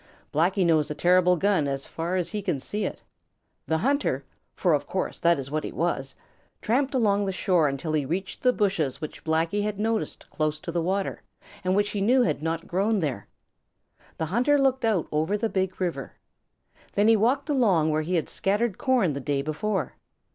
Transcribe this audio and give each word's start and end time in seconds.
Blacky 0.33 0.65
knows 0.65 0.89
a 0.89 0.95
terrible 0.95 1.35
gun 1.37 1.67
as 1.67 1.85
far 1.85 2.15
as 2.15 2.31
he 2.31 2.41
can 2.41 2.59
see 2.59 2.85
it. 2.85 3.03
The 3.67 3.77
hunter, 3.77 4.25
for 4.55 4.73
of 4.73 4.87
course 4.87 5.19
that 5.19 5.37
is 5.37 5.51
what 5.51 5.63
he 5.63 5.71
was, 5.71 6.15
tramped 6.59 6.95
along 6.95 7.25
the 7.25 7.31
shore 7.31 7.67
until 7.67 7.93
he 7.93 8.03
reached 8.03 8.41
the 8.41 8.51
bushes 8.51 8.99
which 8.99 9.23
Blacky 9.23 9.61
had 9.61 9.77
noticed 9.77 10.27
close 10.31 10.59
to 10.61 10.71
the 10.71 10.81
water 10.81 11.21
and 11.63 11.75
which 11.75 11.91
he 11.91 12.01
knew 12.01 12.23
had 12.23 12.41
not 12.41 12.65
grown 12.67 12.99
there. 12.99 13.27
The 14.17 14.25
hunter 14.25 14.57
looked 14.57 14.85
out 14.85 15.07
over 15.11 15.37
the 15.37 15.49
Big 15.49 15.79
River. 15.79 16.13
Then 16.95 17.07
he 17.07 17.15
walked 17.15 17.47
along 17.47 17.91
where 17.91 18.01
he 18.01 18.15
had 18.15 18.27
scattered 18.27 18.79
corn 18.79 19.13
the 19.13 19.19
day 19.19 19.43
before. 19.43 19.93